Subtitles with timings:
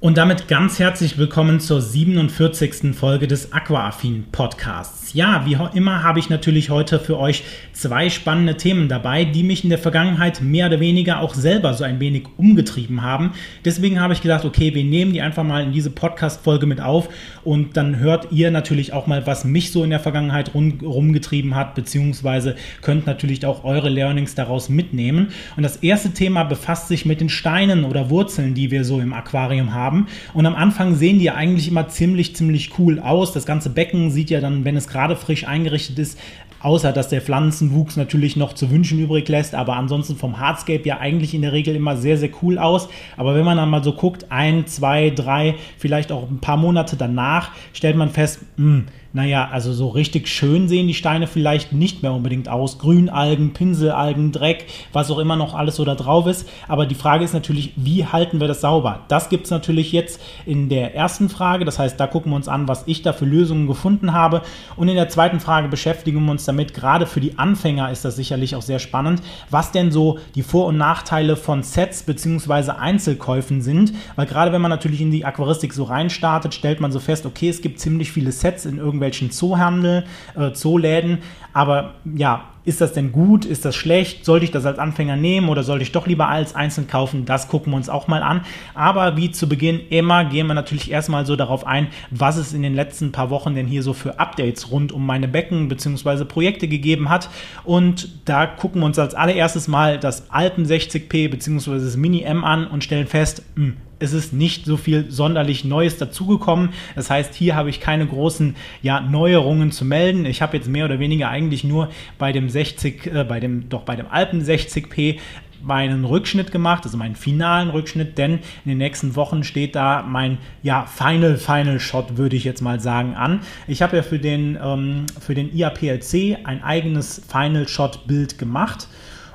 [0.00, 2.94] Und damit ganz herzlich willkommen zur 47.
[2.94, 5.12] Folge des Aquaaffin Podcasts.
[5.12, 7.42] Ja, wie immer habe ich natürlich heute für euch
[7.72, 11.82] zwei spannende Themen dabei, die mich in der Vergangenheit mehr oder weniger auch selber so
[11.82, 13.32] ein wenig umgetrieben haben.
[13.64, 17.08] Deswegen habe ich gedacht, okay, wir nehmen die einfach mal in diese Podcast-Folge mit auf
[17.42, 21.56] und dann hört ihr natürlich auch mal, was mich so in der Vergangenheit rum, rumgetrieben
[21.56, 25.32] hat, beziehungsweise könnt natürlich auch eure Learnings daraus mitnehmen.
[25.56, 29.12] Und das erste Thema befasst sich mit den Steinen oder Wurzeln, die wir so im
[29.12, 30.06] Aquarium haben haben.
[30.34, 33.32] Und am Anfang sehen die ja eigentlich immer ziemlich, ziemlich cool aus.
[33.32, 36.18] Das ganze Becken sieht ja dann, wenn es gerade frisch eingerichtet ist,
[36.60, 40.98] außer dass der Pflanzenwuchs natürlich noch zu wünschen übrig lässt, aber ansonsten vom Hardscape ja
[40.98, 42.88] eigentlich in der Regel immer sehr, sehr cool aus.
[43.16, 46.96] Aber wenn man dann mal so guckt, ein, zwei, drei, vielleicht auch ein paar Monate
[46.96, 48.84] danach, stellt man fest, mh, hm,
[49.18, 52.78] naja, also so richtig schön sehen die Steine vielleicht nicht mehr unbedingt aus.
[52.78, 56.48] Grünalgen, Pinselalgen, Dreck, was auch immer noch alles so da drauf ist.
[56.68, 59.00] Aber die Frage ist natürlich, wie halten wir das sauber?
[59.08, 61.64] Das gibt es natürlich jetzt in der ersten Frage.
[61.64, 64.42] Das heißt, da gucken wir uns an, was ich da für Lösungen gefunden habe.
[64.76, 66.72] Und in der zweiten Frage beschäftigen wir uns damit.
[66.72, 70.66] Gerade für die Anfänger ist das sicherlich auch sehr spannend, was denn so die Vor-
[70.66, 72.70] und Nachteile von Sets bzw.
[72.70, 73.94] Einzelkäufen sind.
[74.14, 77.48] Weil gerade wenn man natürlich in die Aquaristik so reinstartet, stellt man so fest, okay,
[77.48, 80.04] es gibt ziemlich viele Sets in irgendwelchen irgendwelchen Zoohandel,
[80.36, 81.18] äh, Zooläden.
[81.52, 83.46] Aber ja, ist das denn gut?
[83.46, 84.26] Ist das schlecht?
[84.26, 87.24] Sollte ich das als Anfänger nehmen oder sollte ich doch lieber als einzeln kaufen?
[87.24, 88.42] Das gucken wir uns auch mal an.
[88.74, 92.62] Aber wie zu Beginn immer gehen wir natürlich erstmal so darauf ein, was es in
[92.62, 96.26] den letzten paar Wochen denn hier so für Updates rund um meine Becken bzw.
[96.26, 97.30] Projekte gegeben hat.
[97.64, 101.78] Und da gucken wir uns als allererstes mal das Alpen 60p bzw.
[101.78, 105.64] das Mini M an und stellen fest, mh, hm, es ist nicht so viel sonderlich
[105.64, 106.70] Neues dazugekommen.
[106.94, 110.24] Das heißt, hier habe ich keine großen ja, Neuerungen zu melden.
[110.24, 113.82] Ich habe jetzt mehr oder weniger eigentlich nur bei dem 60, äh, bei dem, doch
[113.82, 115.18] bei dem Alpen 60p
[115.60, 118.34] meinen Rückschnitt gemacht, also meinen finalen Rückschnitt, denn
[118.64, 122.80] in den nächsten Wochen steht da mein ja, Final Final Shot, würde ich jetzt mal
[122.80, 123.40] sagen, an.
[123.66, 128.88] Ich habe ja für den, ähm, für den IAPLC ein eigenes Final Shot Bild gemacht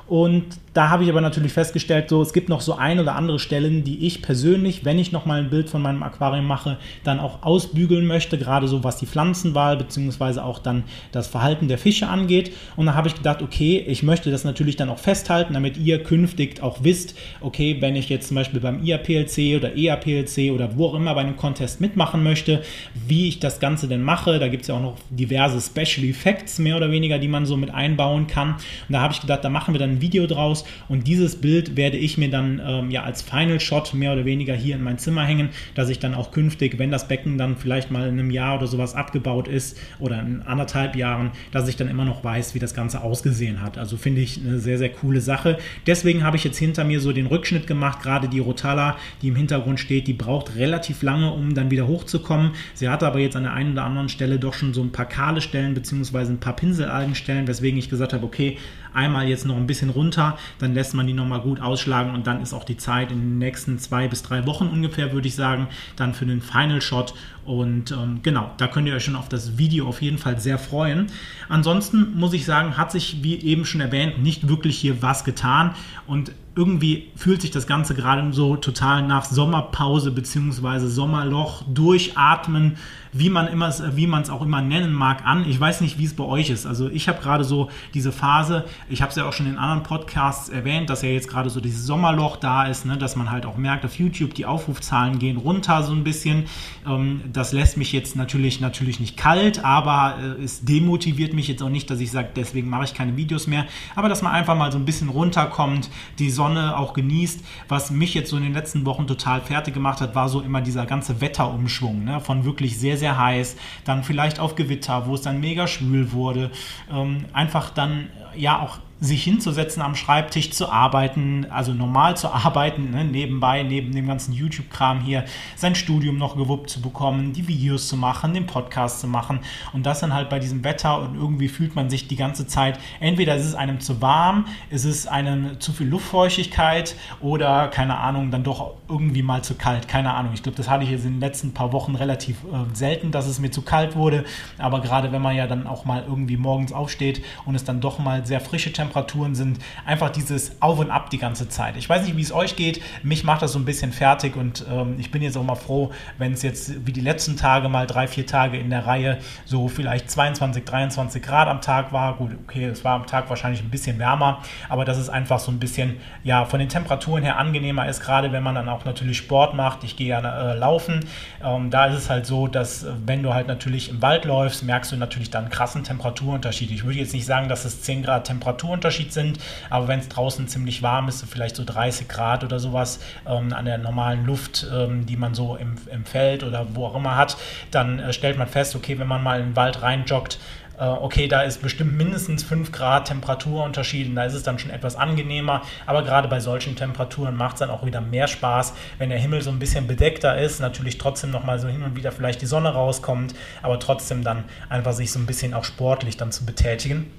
[0.06, 0.44] und
[0.74, 3.84] da habe ich aber natürlich festgestellt, so, es gibt noch so ein oder andere Stellen,
[3.84, 8.06] die ich persönlich, wenn ich nochmal ein Bild von meinem Aquarium mache, dann auch ausbügeln
[8.06, 10.40] möchte, gerade so was die Pflanzenwahl bzw.
[10.40, 10.82] auch dann
[11.12, 12.52] das Verhalten der Fische angeht.
[12.74, 16.02] Und da habe ich gedacht, okay, ich möchte das natürlich dann auch festhalten, damit ihr
[16.02, 20.88] künftig auch wisst, okay, wenn ich jetzt zum Beispiel beim IAPLC oder EAPLC oder wo
[20.88, 22.62] auch immer bei einem Contest mitmachen möchte,
[23.06, 24.40] wie ich das Ganze denn mache.
[24.40, 27.56] Da gibt es ja auch noch diverse Special Effects mehr oder weniger, die man so
[27.56, 28.54] mit einbauen kann.
[28.54, 31.76] Und da habe ich gedacht, da machen wir dann ein Video draus und dieses Bild
[31.76, 34.98] werde ich mir dann ähm, ja als Final Shot mehr oder weniger hier in mein
[34.98, 38.30] Zimmer hängen, dass ich dann auch künftig, wenn das Becken dann vielleicht mal in einem
[38.30, 42.54] Jahr oder sowas abgebaut ist oder in anderthalb Jahren, dass ich dann immer noch weiß,
[42.54, 43.78] wie das Ganze ausgesehen hat.
[43.78, 45.58] Also finde ich eine sehr, sehr coole Sache.
[45.86, 48.02] Deswegen habe ich jetzt hinter mir so den Rückschnitt gemacht.
[48.02, 52.52] Gerade die Rotala, die im Hintergrund steht, die braucht relativ lange, um dann wieder hochzukommen.
[52.74, 55.06] Sie hatte aber jetzt an der einen oder anderen Stelle doch schon so ein paar
[55.06, 58.58] kahle Stellen beziehungsweise ein paar Pinselalgenstellen, weswegen ich gesagt habe, okay,
[58.94, 62.40] einmal jetzt noch ein bisschen runter, dann lässt man die nochmal gut ausschlagen und dann
[62.40, 65.68] ist auch die Zeit in den nächsten zwei bis drei Wochen ungefähr, würde ich sagen,
[65.96, 67.14] dann für den Final Shot.
[67.44, 70.58] Und ähm, genau, da könnt ihr euch schon auf das Video auf jeden Fall sehr
[70.58, 71.08] freuen.
[71.48, 75.74] Ansonsten muss ich sagen, hat sich, wie eben schon erwähnt, nicht wirklich hier was getan.
[76.06, 80.86] Und irgendwie fühlt sich das Ganze gerade so total nach Sommerpause bzw.
[80.86, 82.76] Sommerloch durchatmen,
[83.14, 85.48] wie man immer, wie man es auch immer nennen mag, an.
[85.48, 86.66] Ich weiß nicht, wie es bei euch ist.
[86.66, 89.84] Also ich habe gerade so diese Phase, ich habe es ja auch schon in anderen
[89.84, 93.46] Podcasts erwähnt, dass ja jetzt gerade so dieses Sommerloch da ist, ne, dass man halt
[93.46, 96.44] auch merkt, auf YouTube die Aufrufzahlen gehen runter so ein bisschen.
[96.86, 101.62] Ähm, das lässt mich jetzt natürlich natürlich nicht kalt, aber äh, es demotiviert mich jetzt
[101.62, 103.66] auch nicht, dass ich sage, deswegen mache ich keine Videos mehr.
[103.94, 105.88] Aber dass man einfach mal so ein bisschen runterkommt,
[106.18, 107.44] die Sonne auch genießt.
[107.68, 110.60] Was mich jetzt so in den letzten Wochen total fertig gemacht hat, war so immer
[110.60, 112.20] dieser ganze Wetterumschwung, ne?
[112.20, 116.50] von wirklich sehr, sehr heiß, dann vielleicht auf Gewitter, wo es dann mega schwül wurde.
[116.92, 122.90] Ähm, einfach dann ja auch sich hinzusetzen am Schreibtisch zu arbeiten, also normal zu arbeiten,
[122.90, 125.24] ne, nebenbei, neben dem ganzen YouTube-Kram hier,
[125.56, 129.40] sein Studium noch gewuppt zu bekommen, die Videos zu machen, den Podcast zu machen
[129.72, 132.78] und das dann halt bei diesem Wetter und irgendwie fühlt man sich die ganze Zeit,
[133.00, 138.30] entweder ist es einem zu warm, ist es einem zu viel Luftfeuchtigkeit oder keine Ahnung,
[138.30, 140.32] dann doch irgendwie mal zu kalt, keine Ahnung.
[140.34, 143.26] Ich glaube, das hatte ich jetzt in den letzten paar Wochen relativ äh, selten, dass
[143.26, 144.24] es mir zu kalt wurde,
[144.58, 147.98] aber gerade wenn man ja dann auch mal irgendwie morgens aufsteht und es dann doch
[147.98, 151.76] mal sehr frische Temperaturen Temperaturen sind einfach dieses Auf und Ab die ganze Zeit.
[151.76, 152.80] Ich weiß nicht, wie es euch geht.
[153.02, 155.90] Mich macht das so ein bisschen fertig und ähm, ich bin jetzt auch mal froh,
[156.18, 159.66] wenn es jetzt wie die letzten Tage mal drei, vier Tage in der Reihe so
[159.66, 162.14] vielleicht 22, 23 Grad am Tag war.
[162.14, 165.50] Gut, okay, es war am Tag wahrscheinlich ein bisschen wärmer, aber dass es einfach so
[165.50, 169.16] ein bisschen ja von den Temperaturen her angenehmer ist, gerade wenn man dann auch natürlich
[169.16, 169.82] Sport macht.
[169.82, 171.00] Ich gehe ja äh, laufen.
[171.42, 174.92] Ähm, da ist es halt so, dass wenn du halt natürlich im Wald läufst, merkst
[174.92, 176.70] du natürlich dann krassen Temperaturunterschied.
[176.70, 178.24] Ich würde jetzt nicht sagen, dass es 10 Grad
[178.74, 179.38] Temperaturunterschied sind,
[179.70, 183.64] aber wenn es draußen ziemlich warm ist, vielleicht so 30 Grad oder sowas ähm, an
[183.64, 187.36] der normalen Luft, ähm, die man so im, im Feld oder wo auch immer hat,
[187.70, 190.38] dann äh, stellt man fest, okay, wenn man mal in den Wald reinjoggt,
[190.78, 194.96] äh, okay, da ist bestimmt mindestens 5 Grad Temperaturunterschied, da ist es dann schon etwas
[194.96, 199.18] angenehmer, aber gerade bei solchen Temperaturen macht es dann auch wieder mehr Spaß, wenn der
[199.18, 202.46] Himmel so ein bisschen bedeckter ist, natürlich trotzdem nochmal so hin und wieder vielleicht die
[202.46, 207.10] Sonne rauskommt, aber trotzdem dann einfach sich so ein bisschen auch sportlich dann zu betätigen.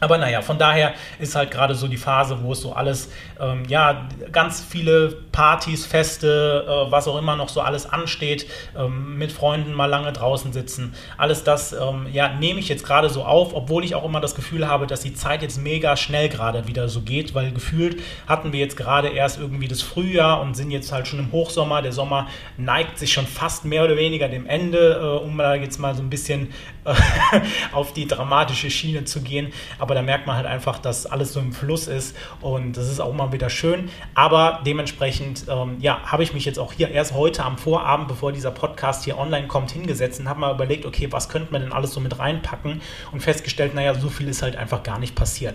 [0.00, 3.64] Aber naja, von daher ist halt gerade so die Phase, wo es so alles, ähm,
[3.68, 8.46] ja, ganz viele Partys, Feste, äh, was auch immer noch so alles ansteht,
[8.76, 10.94] ähm, mit Freunden mal lange draußen sitzen.
[11.16, 14.34] Alles das, ähm, ja, nehme ich jetzt gerade so auf, obwohl ich auch immer das
[14.34, 18.52] Gefühl habe, dass die Zeit jetzt mega schnell gerade wieder so geht, weil gefühlt hatten
[18.52, 21.82] wir jetzt gerade erst irgendwie das Frühjahr und sind jetzt halt schon im Hochsommer.
[21.82, 25.78] Der Sommer neigt sich schon fast mehr oder weniger dem Ende, äh, um da jetzt
[25.78, 26.52] mal so ein bisschen
[26.84, 26.94] äh,
[27.72, 29.52] auf die dramatische Schiene zu gehen.
[29.78, 33.00] Aber da merkt man halt einfach, dass alles so im Fluss ist und das ist
[33.00, 33.90] auch mal wieder schön.
[34.14, 38.32] Aber dementsprechend, ähm, ja, habe ich mich jetzt auch hier erst heute am Vorabend, bevor
[38.32, 41.72] dieser Podcast hier online kommt, hingesetzt und habe mal überlegt, okay, was könnte man denn
[41.72, 42.80] alles so mit reinpacken
[43.12, 45.54] und festgestellt, naja, so viel ist halt einfach gar nicht passiert.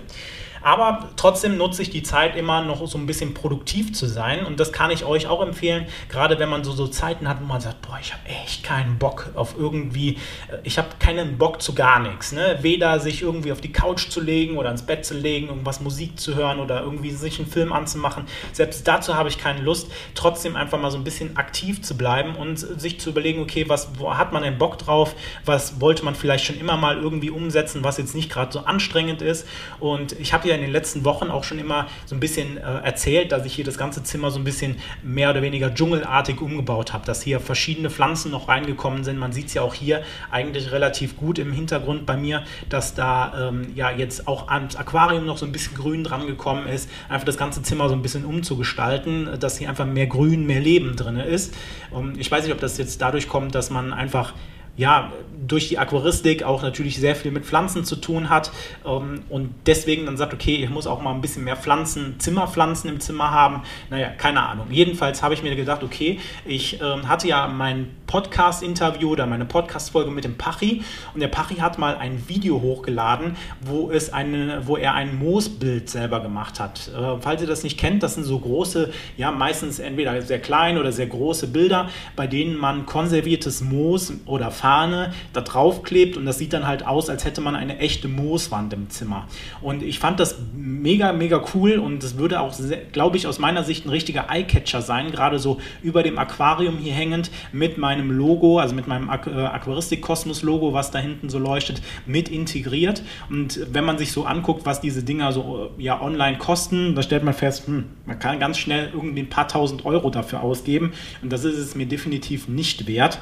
[0.64, 4.46] Aber trotzdem nutze ich die Zeit immer noch so ein bisschen produktiv zu sein.
[4.46, 7.46] Und das kann ich euch auch empfehlen, gerade wenn man so, so Zeiten hat, wo
[7.46, 10.18] man sagt, boah, ich habe echt keinen Bock auf irgendwie,
[10.50, 12.32] äh, ich habe keinen Bock zu gar nichts.
[12.32, 12.60] Ne?
[12.62, 16.20] Weder sich irgendwie auf die Couch zu legen oder ins Bett zu legen, irgendwas Musik
[16.20, 18.26] zu hören oder irgendwie sich einen Film anzumachen.
[18.54, 19.92] Selbst dazu habe ich keine Lust.
[20.16, 23.90] Trotzdem einfach mal so ein bisschen aktiv zu bleiben und sich zu überlegen, okay, was
[24.06, 25.16] hat man denn Bock drauf?
[25.44, 29.22] Was wollte man vielleicht schon immer mal irgendwie umsetzen, was jetzt nicht gerade so anstrengend
[29.22, 29.46] ist?
[29.80, 32.62] Und ich habe ja in den letzten Wochen auch schon immer so ein bisschen äh,
[32.62, 36.94] erzählt, dass ich hier das ganze Zimmer so ein bisschen mehr oder weniger dschungelartig umgebaut
[36.94, 39.18] habe, dass hier verschiedene Pflanzen noch reingekommen sind.
[39.18, 43.50] Man sieht es ja auch hier eigentlich relativ gut im Hintergrund bei mir, dass da
[43.50, 47.26] ähm, ja jetzt auch ans Aquarium noch so ein bisschen Grün dran gekommen ist, einfach
[47.26, 51.18] das ganze Zimmer so ein bisschen umzugestalten, dass hier einfach mehr Grün, mehr Leben drin
[51.18, 51.54] ist.
[51.92, 54.34] Und ich weiß nicht, ob das jetzt dadurch kommt, dass man einfach
[54.76, 55.12] ja,
[55.48, 58.52] durch die Aquaristik auch natürlich sehr viel mit Pflanzen zu tun hat
[58.86, 62.90] ähm, und deswegen dann sagt, okay, ich muss auch mal ein bisschen mehr Pflanzen, Zimmerpflanzen
[62.90, 63.64] im Zimmer haben.
[63.90, 64.68] Naja, keine Ahnung.
[64.70, 70.12] Jedenfalls habe ich mir gedacht, okay, ich ähm, hatte ja mein Podcast-Interview oder meine Podcast-Folge
[70.12, 70.84] mit dem Pachi
[71.14, 75.90] und der Pachi hat mal ein Video hochgeladen, wo, es eine, wo er ein Moosbild
[75.90, 76.90] selber gemacht hat.
[76.90, 80.80] Äh, falls ihr das nicht kennt, das sind so große, ja, meistens entweder sehr kleine
[80.80, 86.26] oder sehr große Bilder, bei denen man konserviertes Moos oder Fahne da drauf klebt und
[86.26, 89.28] das sieht dann halt aus, als hätte man eine echte Mooswand im Zimmer.
[89.62, 92.56] Und ich fand das mega, mega cool und es würde auch,
[92.94, 96.94] glaube ich, aus meiner Sicht ein richtiger Eyecatcher sein, gerade so über dem Aquarium hier
[96.94, 102.30] hängend mit meinem Logo, also mit meinem äh, Aquaristik-Kosmos-Logo, was da hinten so leuchtet, mit
[102.30, 103.04] integriert.
[103.30, 107.04] Und wenn man sich so anguckt, was diese Dinger so äh, ja, online kosten, da
[107.04, 110.94] stellt man fest, hm, man kann ganz schnell irgendwie ein paar tausend Euro dafür ausgeben.
[111.22, 113.20] Und das ist es mir definitiv nicht wert.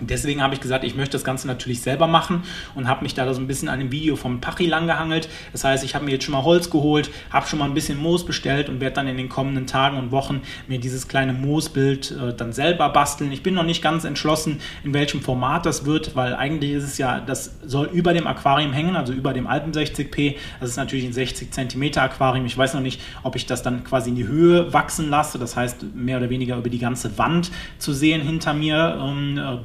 [0.00, 2.42] Deswegen habe ich gesagt, ich möchte das Ganze natürlich selber machen
[2.74, 5.28] und habe mich da so ein bisschen an dem Video vom Pachi langgehangelt.
[5.52, 7.98] Das heißt, ich habe mir jetzt schon mal Holz geholt, habe schon mal ein bisschen
[7.98, 12.10] Moos bestellt und werde dann in den kommenden Tagen und Wochen mir dieses kleine Moosbild
[12.12, 13.32] äh, dann selber basteln.
[13.32, 16.98] Ich bin noch nicht ganz entschlossen, in welchem Format das wird, weil eigentlich ist es
[16.98, 20.36] ja, das soll über dem Aquarium hängen, also über dem Alpen 60p.
[20.60, 22.46] Das ist natürlich ein 60 cm Aquarium.
[22.46, 25.56] Ich weiß noch nicht, ob ich das dann quasi in die Höhe wachsen lasse, das
[25.56, 28.98] heißt mehr oder weniger über die ganze Wand zu sehen hinter mir.
[29.00, 29.58] Ähm, äh,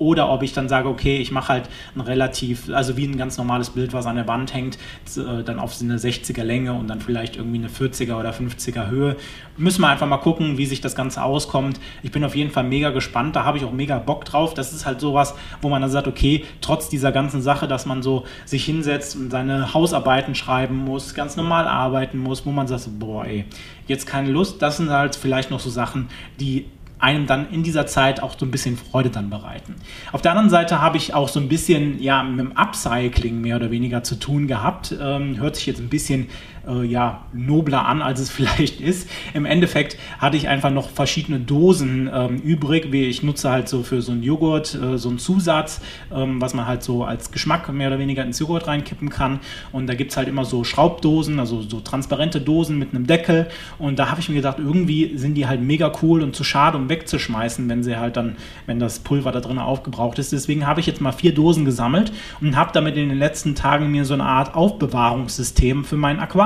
[0.00, 3.36] oder ob ich dann sage, okay, ich mache halt ein relativ, also wie ein ganz
[3.36, 4.78] normales Bild, was an der Wand hängt,
[5.16, 9.16] äh, dann auf eine 60er Länge und dann vielleicht irgendwie eine 40er oder 50er Höhe.
[9.58, 11.78] Müssen wir einfach mal gucken, wie sich das Ganze auskommt.
[12.02, 14.54] Ich bin auf jeden Fall mega gespannt, da habe ich auch mega Bock drauf.
[14.54, 18.02] Das ist halt sowas, wo man dann sagt, okay, trotz dieser ganzen Sache, dass man
[18.02, 22.88] so sich hinsetzt und seine Hausarbeiten schreiben muss, ganz normal arbeiten muss, wo man sagt,
[22.98, 23.44] boah, ey,
[23.86, 24.62] jetzt keine Lust.
[24.62, 26.64] Das sind halt vielleicht noch so Sachen, die
[27.00, 29.76] einem dann in dieser Zeit auch so ein bisschen Freude dann bereiten.
[30.12, 33.56] Auf der anderen Seite habe ich auch so ein bisschen ja mit dem Upcycling mehr
[33.56, 34.94] oder weniger zu tun gehabt.
[35.00, 36.28] Ähm, hört sich jetzt ein bisschen
[36.66, 39.08] äh, ja, nobler an, als es vielleicht ist.
[39.34, 42.92] Im Endeffekt hatte ich einfach noch verschiedene Dosen ähm, übrig.
[42.92, 45.80] Wie ich nutze halt so für so einen Joghurt äh, so einen Zusatz,
[46.14, 49.40] ähm, was man halt so als Geschmack mehr oder weniger ins Joghurt reinkippen kann.
[49.72, 53.48] Und da gibt es halt immer so Schraubdosen, also so transparente Dosen mit einem Deckel.
[53.78, 56.76] Und da habe ich mir gedacht, irgendwie sind die halt mega cool und zu schade,
[56.76, 58.36] um wegzuschmeißen, wenn sie halt dann,
[58.66, 60.32] wenn das Pulver da drin aufgebraucht ist.
[60.32, 63.90] Deswegen habe ich jetzt mal vier Dosen gesammelt und habe damit in den letzten Tagen
[63.90, 65.96] mir so eine Art Aufbewahrungssystem für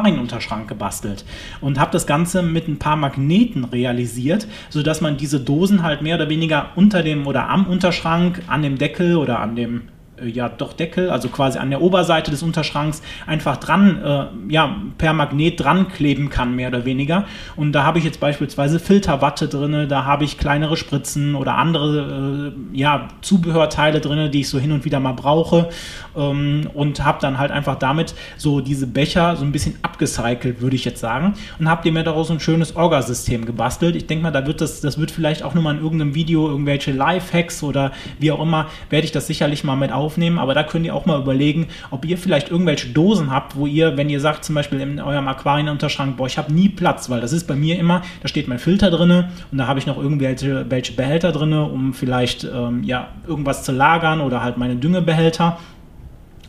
[0.04, 1.24] Aquarienunterschrank gebastelt
[1.62, 6.16] und habe das Ganze mit ein paar Magneten realisiert, sodass man diese Dosen halt mehr
[6.16, 9.82] oder weniger unter dem oder am Unterschrank, an dem Deckel oder an dem
[10.22, 15.12] ja doch Deckel, also quasi an der Oberseite des Unterschranks einfach dran, äh, ja, per
[15.12, 17.24] Magnet dran kleben kann, mehr oder weniger.
[17.56, 22.52] Und da habe ich jetzt beispielsweise Filterwatte drin, da habe ich kleinere Spritzen oder andere
[22.72, 25.68] äh, ja, Zubehörteile drin, die ich so hin und wieder mal brauche.
[26.16, 30.76] Ähm, und habe dann halt einfach damit so diese Becher so ein bisschen abgecycelt, würde
[30.76, 31.34] ich jetzt sagen.
[31.58, 33.96] Und habe mir daraus ein schönes Orgasystem gebastelt.
[33.96, 36.92] Ich denke mal, da wird das, das wird vielleicht auch nochmal in irgendeinem Video irgendwelche
[36.92, 40.62] Lifehacks oder wie auch immer, werde ich das sicherlich mal mit auf aufnehmen, aber da
[40.62, 44.20] könnt ihr auch mal überlegen, ob ihr vielleicht irgendwelche Dosen habt, wo ihr, wenn ihr
[44.20, 47.56] sagt zum Beispiel in eurem Aquarienunterschrank, boah, ich habe nie Platz, weil das ist bei
[47.56, 51.32] mir immer, da steht mein Filter drin und da habe ich noch irgendwelche welche Behälter
[51.32, 55.58] drin, um vielleicht ähm, ja, irgendwas zu lagern oder halt meine Düngebehälter.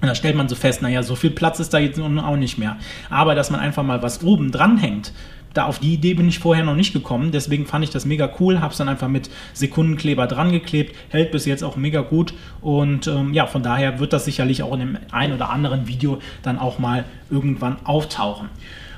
[0.05, 2.59] Und da stellt man so fest, naja, so viel Platz ist da jetzt auch nicht
[2.59, 2.77] mehr.
[3.09, 5.12] Aber dass man einfach mal was oben dran hängt,
[5.55, 7.31] da auf die Idee bin ich vorher noch nicht gekommen.
[7.31, 8.59] Deswegen fand ich das mega cool.
[8.59, 10.95] Habe es dann einfach mit Sekundenkleber dran geklebt.
[11.09, 12.33] Hält bis jetzt auch mega gut.
[12.62, 16.19] Und ähm, ja, von daher wird das sicherlich auch in dem ein oder anderen Video
[16.43, 18.50] dann auch mal irgendwann auftauchen.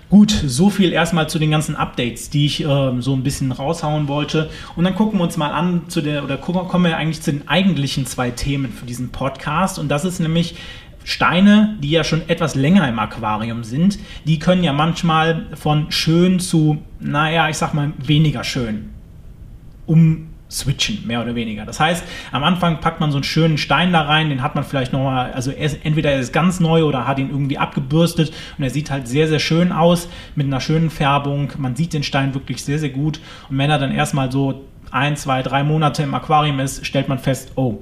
[0.09, 4.07] Gut, so viel erstmal zu den ganzen Updates, die ich äh, so ein bisschen raushauen
[4.07, 4.49] wollte.
[4.77, 7.33] Und dann gucken wir uns mal an zu der, oder gucken, kommen wir eigentlich zu
[7.33, 9.77] den eigentlichen zwei Themen für diesen Podcast.
[9.77, 10.55] Und das ist nämlich
[11.07, 16.41] Steine, die ja schon etwas länger im Aquarium sind, die können ja manchmal von schön
[16.41, 18.89] zu, naja, ich sag mal, weniger schön
[19.85, 21.63] umswitchen, mehr oder weniger.
[21.63, 24.65] Das heißt, am Anfang packt man so einen schönen Stein da rein, den hat man
[24.65, 28.69] vielleicht nochmal, also entweder er ist ganz neu oder hat ihn irgendwie abgebürstet und er
[28.69, 31.53] sieht halt sehr, sehr schön aus mit einer schönen Färbung.
[31.57, 33.21] Man sieht den Stein wirklich sehr, sehr gut.
[33.49, 37.17] Und wenn er dann erstmal so ein, zwei, drei Monate im Aquarium ist, stellt man
[37.17, 37.79] fest, oh,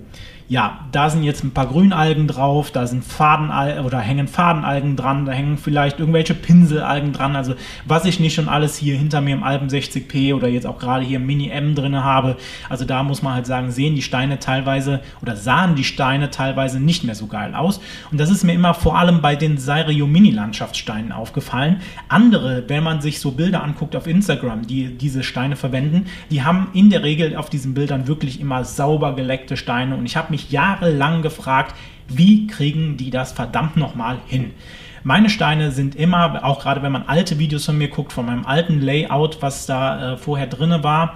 [0.48, 5.26] ja, da sind jetzt ein paar Grünalgen drauf, da sind Fadenalgen oder hängen Fadenalgen dran,
[5.26, 7.36] da hängen vielleicht irgendwelche Pinselalgen dran.
[7.36, 10.78] Also was ich nicht schon alles hier hinter mir im Alpen 60p oder jetzt auch
[10.78, 12.38] gerade hier im Mini M drin habe.
[12.70, 16.80] Also da muss man halt sagen, sehen die Steine teilweise oder sahen die Steine teilweise
[16.80, 17.82] nicht mehr so geil aus.
[18.12, 21.82] Und das ist mir immer vor allem bei den Seirio Mini Landschaftssteinen aufgefallen.
[22.08, 26.68] Andere, wenn man sich so Bilder anguckt auf Instagram, die diese Steine verwenden, die haben
[26.74, 30.52] in der Regel auf diesen Bildern wirklich immer sauber geleckte Steine und ich habe mich
[30.52, 31.74] jahrelang gefragt,
[32.08, 34.52] wie kriegen die das verdammt nochmal hin?
[35.04, 38.46] Meine Steine sind immer, auch gerade wenn man alte Videos von mir guckt, von meinem
[38.46, 41.14] alten Layout, was da äh, vorher drin war,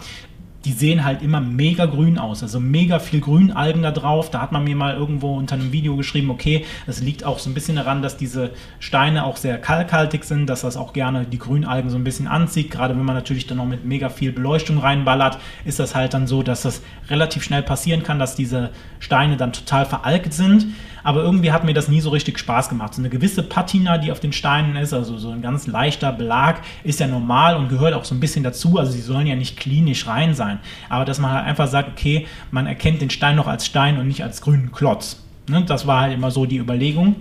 [0.66, 4.30] die sehen halt immer mega grün aus, also mega viel Grünalgen da drauf.
[4.30, 7.50] Da hat man mir mal irgendwo unter einem Video geschrieben, okay, das liegt auch so
[7.50, 11.40] ein bisschen daran, dass diese Steine auch sehr kalkhaltig sind, dass das auch gerne die
[11.40, 12.72] Grünalgen so ein bisschen anzieht.
[12.72, 16.28] Gerade wenn man natürlich dann noch mit mega viel Beleuchtung reinballert, ist das halt dann
[16.28, 20.68] so, dass das relativ schnell passieren kann, dass diese Steine dann total veralgt sind
[21.04, 22.94] aber irgendwie hat mir das nie so richtig Spaß gemacht.
[22.94, 26.62] So eine gewisse Patina, die auf den Steinen ist, also so ein ganz leichter Belag,
[26.84, 28.78] ist ja normal und gehört auch so ein bisschen dazu.
[28.78, 30.49] Also sie sollen ja nicht klinisch rein sein.
[30.90, 34.08] Aber dass man halt einfach sagt, okay, man erkennt den Stein noch als Stein und
[34.08, 35.24] nicht als grünen Klotz.
[35.48, 35.64] Ne?
[35.66, 37.16] Das war halt immer so die Überlegung.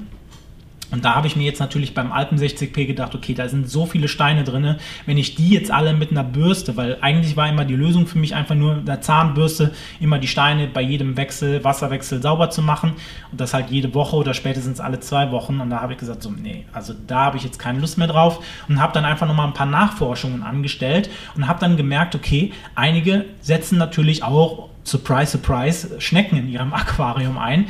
[0.91, 3.85] Und da habe ich mir jetzt natürlich beim Alpen 60p gedacht, okay, da sind so
[3.85, 4.77] viele Steine drin,
[5.07, 8.19] wenn ich die jetzt alle mit einer Bürste, weil eigentlich war immer die Lösung für
[8.19, 12.93] mich einfach nur der Zahnbürste, immer die Steine bei jedem Wechsel, Wasserwechsel sauber zu machen.
[13.31, 15.61] Und das halt jede Woche oder spätestens alle zwei Wochen.
[15.61, 18.09] Und da habe ich gesagt, so, nee, also da habe ich jetzt keine Lust mehr
[18.09, 18.43] drauf.
[18.69, 23.27] Und habe dann einfach nochmal ein paar Nachforschungen angestellt und habe dann gemerkt, okay, einige
[23.41, 27.67] setzen natürlich auch surprise, surprise, Schnecken in ihrem Aquarium ein.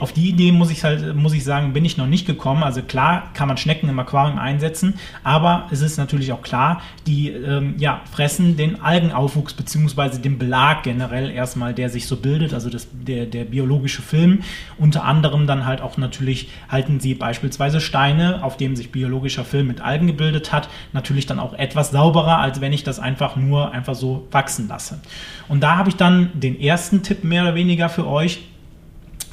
[0.00, 2.62] Auf die Idee muss ich halt, muss ich sagen, bin ich noch nicht gekommen.
[2.62, 7.30] Also klar kann man Schnecken im Aquarium einsetzen, aber es ist natürlich auch klar, die
[7.30, 10.18] ähm, ja, fressen den Algenaufwuchs bzw.
[10.18, 14.40] den Belag generell erstmal, der sich so bildet, also das, der, der biologische Film.
[14.76, 19.68] Unter anderem dann halt auch natürlich halten sie beispielsweise Steine, auf dem sich biologischer Film
[19.68, 23.72] mit Algen gebildet hat, natürlich dann auch etwas sauberer, als wenn ich das einfach nur
[23.72, 25.00] einfach so wachsen lasse.
[25.48, 28.40] Und da habe ich dann den ersten Tipp mehr oder weniger für euch,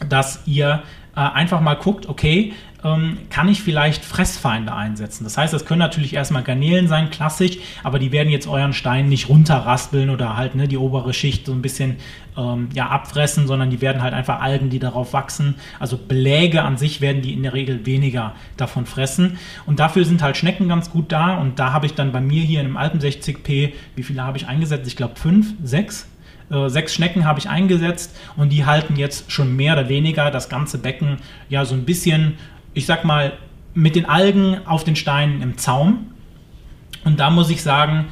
[0.10, 0.84] dass ihr
[1.16, 2.54] äh, einfach mal guckt, okay,
[2.86, 5.24] ähm, kann ich vielleicht Fressfeinde einsetzen.
[5.24, 9.10] Das heißt, das können natürlich erstmal Garnelen sein, klassisch, aber die werden jetzt euren Stein
[9.10, 11.96] nicht runterraspeln oder halt ne, die obere Schicht so ein bisschen
[12.38, 15.56] ähm, ja, abfressen, sondern die werden halt einfach Algen, die darauf wachsen.
[15.80, 19.40] Also Beläge an sich werden die in der Regel weniger davon fressen.
[19.66, 21.38] Und dafür sind halt Schnecken ganz gut da.
[21.38, 24.38] Und da habe ich dann bei mir hier in einem alten 60p, wie viele habe
[24.38, 24.86] ich eingesetzt?
[24.86, 26.08] Ich glaube fünf, sechs
[26.50, 30.50] äh, sechs Schnecken habe ich eingesetzt und die halten jetzt schon mehr oder weniger das
[30.50, 31.18] ganze Becken
[31.50, 32.38] ja so ein bisschen,
[32.74, 33.34] ich sag mal,
[33.74, 36.12] mit den Algen auf den Steinen im Zaum.
[37.04, 38.06] Und da muss ich sagen,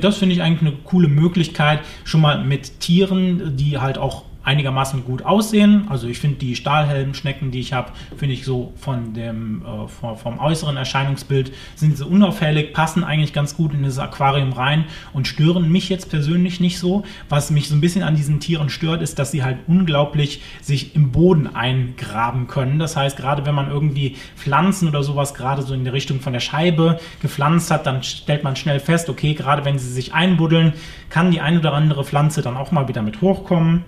[0.00, 5.04] das finde ich eigentlich eine coole Möglichkeit, schon mal mit Tieren, die halt auch einigermaßen
[5.04, 5.86] gut aussehen.
[5.88, 10.16] Also ich finde die Stahlhelmschnecken, die ich habe, finde ich so von dem äh, vom,
[10.16, 15.26] vom, äußeren Erscheinungsbild sind sie unauffällig, passen eigentlich ganz gut in das Aquarium rein und
[15.26, 17.02] stören mich jetzt persönlich nicht so.
[17.28, 20.94] Was mich so ein bisschen an diesen Tieren stört, ist, dass sie halt unglaublich sich
[20.94, 22.78] im Boden eingraben können.
[22.78, 26.32] Das heißt, gerade wenn man irgendwie Pflanzen oder sowas gerade so in der Richtung von
[26.32, 30.72] der Scheibe gepflanzt hat, dann stellt man schnell fest, okay, gerade wenn sie sich einbuddeln,
[31.10, 33.84] kann die ein oder andere Pflanze dann auch mal wieder mit hochkommen.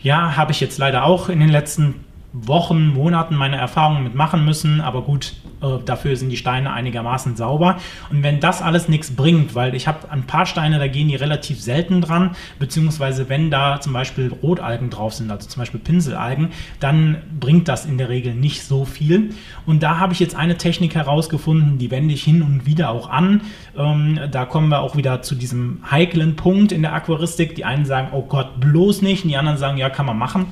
[0.00, 4.44] Ja, habe ich jetzt leider auch in den letzten Wochen, Monaten meine Erfahrungen mit machen
[4.44, 5.32] müssen, aber gut,
[5.62, 7.78] äh, dafür sind die Steine einigermaßen sauber.
[8.10, 11.16] Und wenn das alles nichts bringt, weil ich habe ein paar Steine, da gehen die
[11.16, 16.50] relativ selten dran, beziehungsweise wenn da zum Beispiel Rotalgen drauf sind, also zum Beispiel Pinselalgen,
[16.80, 19.30] dann bringt das in der Regel nicht so viel.
[19.64, 23.08] Und da habe ich jetzt eine Technik herausgefunden, die wende ich hin und wieder auch
[23.08, 23.40] an.
[23.76, 27.54] Ähm, da kommen wir auch wieder zu diesem heiklen Punkt in der Aquaristik.
[27.54, 30.46] Die einen sagen, oh Gott, bloß nicht, und die anderen sagen, ja, kann man machen.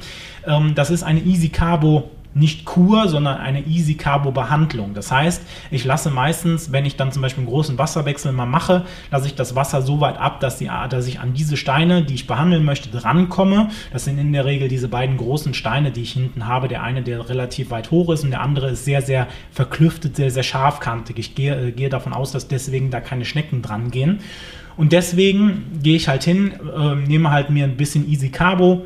[0.47, 4.93] Ähm, das ist eine Easy Carbo nicht Kur, sondern eine Easy Carbo Behandlung.
[4.93, 8.85] Das heißt, ich lasse meistens, wenn ich dann zum Beispiel einen großen Wasserwechsel mal mache,
[9.11, 12.13] lasse ich das Wasser so weit ab, dass, die, dass ich an diese Steine, die
[12.13, 13.71] ich behandeln möchte, drankomme.
[13.91, 16.69] Das sind in der Regel diese beiden großen Steine, die ich hinten habe.
[16.69, 20.31] Der eine, der relativ weit hoch ist und der andere ist sehr, sehr verklüftet, sehr,
[20.31, 21.19] sehr scharfkantig.
[21.19, 24.21] Ich gehe, äh, gehe davon aus, dass deswegen da keine Schnecken dran gehen.
[24.77, 28.85] Und deswegen gehe ich halt hin, äh, nehme halt mir ein bisschen Easy Carbo,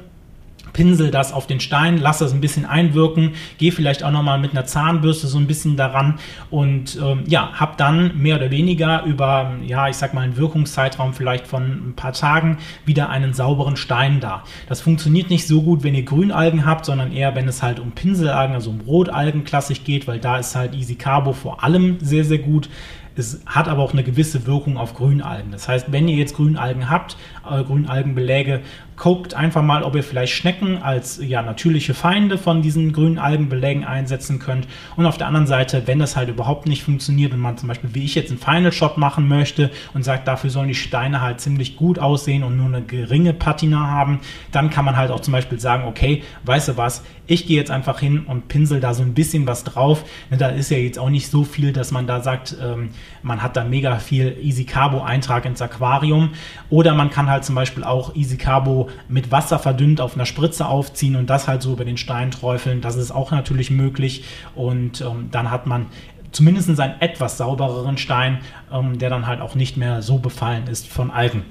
[0.72, 4.52] pinsel das auf den Stein, lasse das ein bisschen einwirken, gehe vielleicht auch nochmal mit
[4.52, 6.18] einer Zahnbürste so ein bisschen daran
[6.50, 11.14] und ähm, ja, habe dann mehr oder weniger über, ja, ich sag mal einen Wirkungszeitraum
[11.14, 14.44] vielleicht von ein paar Tagen wieder einen sauberen Stein da.
[14.68, 17.92] Das funktioniert nicht so gut, wenn ihr Grünalgen habt, sondern eher, wenn es halt um
[17.92, 22.24] Pinselalgen, also um Rotalgen klassisch geht, weil da ist halt Easy Carbo vor allem sehr,
[22.24, 22.68] sehr gut.
[23.16, 25.52] Es hat aber auch eine gewisse Wirkung auf Grünalgen.
[25.52, 27.16] Das heißt, wenn ihr jetzt Grünalgen habt,
[27.48, 28.60] äh, Grünalgenbeläge,
[29.00, 33.82] guckt einfach mal, ob ihr vielleicht Schnecken als ja, natürliche Feinde von diesen grünen Algenbelägen
[33.82, 34.68] einsetzen könnt.
[34.94, 37.94] Und auf der anderen Seite, wenn das halt überhaupt nicht funktioniert, wenn man zum Beispiel
[37.94, 41.40] wie ich jetzt einen Final Shot machen möchte und sagt, dafür sollen die Steine halt
[41.40, 44.20] ziemlich gut aussehen und nur eine geringe Patina haben,
[44.52, 47.70] dann kann man halt auch zum Beispiel sagen, okay, weißt du was, ich gehe jetzt
[47.70, 50.04] einfach hin und pinsel da so ein bisschen was drauf.
[50.30, 52.90] Da ist ja jetzt auch nicht so viel, dass man da sagt, ähm,
[53.22, 56.30] man hat da mega viel Easy Carbo Eintrag ins Aquarium.
[56.68, 60.66] Oder man kann halt zum Beispiel auch Easy Carbo mit Wasser verdünnt auf einer Spritze
[60.66, 62.80] aufziehen und das halt so über den Stein träufeln.
[62.80, 64.24] Das ist auch natürlich möglich.
[64.54, 65.86] Und ähm, dann hat man
[66.32, 68.38] zumindest einen etwas saubereren Stein,
[68.72, 71.44] ähm, der dann halt auch nicht mehr so befallen ist von Algen.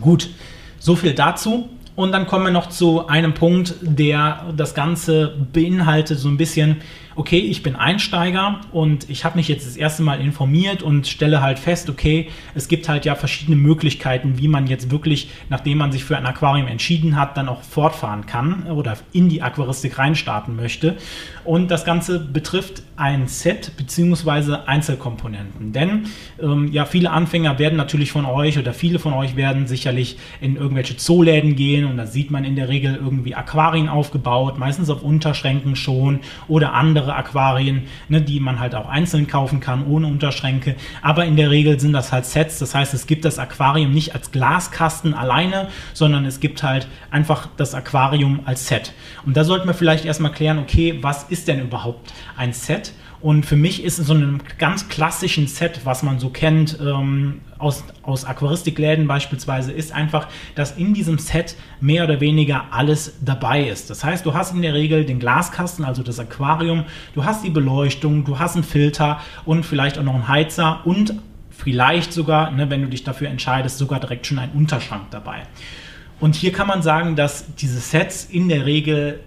[0.00, 0.30] Gut,
[0.78, 1.68] so viel dazu.
[1.96, 6.78] Und dann kommen wir noch zu einem Punkt, der das Ganze beinhaltet, so ein bisschen
[7.16, 11.40] okay, ich bin Einsteiger und ich habe mich jetzt das erste Mal informiert und stelle
[11.40, 15.92] halt fest, okay, es gibt halt ja verschiedene Möglichkeiten, wie man jetzt wirklich, nachdem man
[15.92, 20.56] sich für ein Aquarium entschieden hat, dann auch fortfahren kann oder in die Aquaristik reinstarten
[20.56, 20.96] möchte.
[21.44, 24.58] Und das Ganze betrifft ein Set bzw.
[24.66, 25.72] Einzelkomponenten.
[25.72, 26.04] Denn
[26.40, 30.56] ähm, ja, viele Anfänger werden natürlich von euch oder viele von euch werden sicherlich in
[30.56, 35.02] irgendwelche Zooläden gehen und da sieht man in der Regel irgendwie Aquarien aufgebaut, meistens auf
[35.02, 40.06] Unterschränken schon oder andere andere Aquarien, ne, die man halt auch einzeln kaufen kann, ohne
[40.06, 40.74] Unterschränke.
[41.02, 42.58] Aber in der Regel sind das halt Sets.
[42.58, 47.48] Das heißt, es gibt das Aquarium nicht als Glaskasten alleine, sondern es gibt halt einfach
[47.56, 48.92] das Aquarium als Set.
[49.26, 52.92] Und da sollten wir vielleicht erstmal klären, okay, was ist denn überhaupt ein Set?
[53.24, 57.40] Und für mich ist in so einem ganz klassischen Set, was man so kennt, ähm,
[57.56, 63.66] aus, aus Aquaristikläden beispielsweise, ist einfach, dass in diesem Set mehr oder weniger alles dabei
[63.66, 63.88] ist.
[63.88, 66.84] Das heißt, du hast in der Regel den Glaskasten, also das Aquarium,
[67.14, 71.14] du hast die Beleuchtung, du hast einen Filter und vielleicht auch noch einen Heizer und
[71.48, 75.44] vielleicht sogar, ne, wenn du dich dafür entscheidest, sogar direkt schon einen Unterschrank dabei.
[76.20, 79.20] Und hier kann man sagen, dass diese Sets in der Regel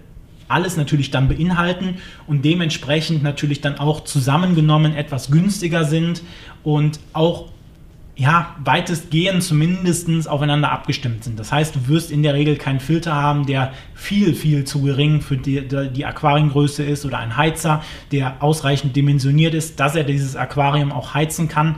[0.48, 6.22] alles natürlich dann beinhalten und dementsprechend natürlich dann auch zusammengenommen etwas günstiger sind
[6.62, 7.46] und auch
[8.18, 11.38] ja, weitestgehend zumindest aufeinander abgestimmt sind.
[11.38, 15.20] Das heißt, du wirst in der Regel keinen Filter haben, der viel, viel zu gering
[15.20, 17.80] für die, die Aquariengröße ist oder ein Heizer,
[18.10, 21.76] der ausreichend dimensioniert ist, dass er dieses Aquarium auch heizen kann.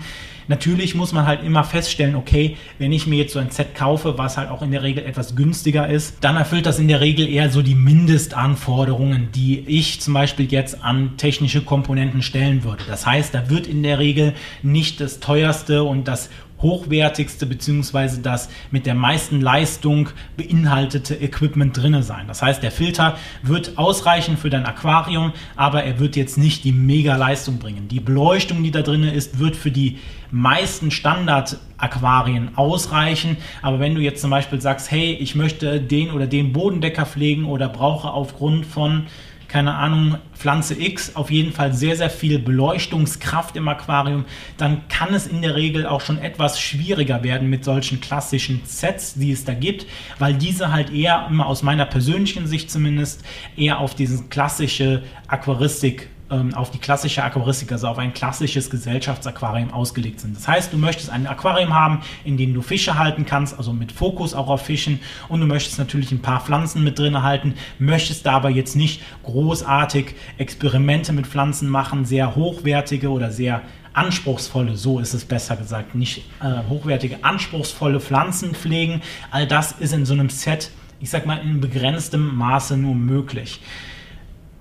[0.50, 4.18] Natürlich muss man halt immer feststellen, okay, wenn ich mir jetzt so ein Set kaufe,
[4.18, 7.28] was halt auch in der Regel etwas günstiger ist, dann erfüllt das in der Regel
[7.28, 12.82] eher so die Mindestanforderungen, die ich zum Beispiel jetzt an technische Komponenten stellen würde.
[12.88, 14.34] Das heißt, da wird in der Regel
[14.64, 16.30] nicht das teuerste und das
[16.62, 22.26] hochwertigste beziehungsweise das mit der meisten Leistung beinhaltete Equipment drinne sein.
[22.26, 26.72] Das heißt, der Filter wird ausreichen für dein Aquarium, aber er wird jetzt nicht die
[26.72, 27.88] mega Leistung bringen.
[27.88, 29.98] Die Beleuchtung, die da drinne ist, wird für die
[30.30, 33.36] meisten Standard-Aquarien ausreichen.
[33.62, 37.44] Aber wenn du jetzt zum Beispiel sagst, hey, ich möchte den oder den Bodendecker pflegen
[37.44, 39.06] oder brauche aufgrund von
[39.50, 44.24] keine Ahnung, Pflanze X auf jeden Fall sehr, sehr viel Beleuchtungskraft im Aquarium,
[44.56, 49.14] dann kann es in der Regel auch schon etwas schwieriger werden mit solchen klassischen Sets,
[49.14, 49.86] die es da gibt,
[50.20, 53.24] weil diese halt eher immer aus meiner persönlichen Sicht zumindest
[53.56, 59.72] eher auf diesen klassische Aquaristik ähm, auf die klassische Aquaristik, also auf ein klassisches Gesellschaftsaquarium
[59.72, 60.36] ausgelegt sind.
[60.36, 63.92] Das heißt, du möchtest ein Aquarium haben, in dem du Fische halten kannst, also mit
[63.92, 68.26] Fokus auch auf Fischen und du möchtest natürlich ein paar Pflanzen mit drin halten, möchtest
[68.26, 73.62] dabei jetzt nicht großartig Experimente mit Pflanzen machen, sehr hochwertige oder sehr
[73.92, 79.02] anspruchsvolle, so ist es besser gesagt, nicht äh, hochwertige, anspruchsvolle Pflanzen pflegen.
[79.30, 83.60] All das ist in so einem Set, ich sag mal, in begrenztem Maße nur möglich.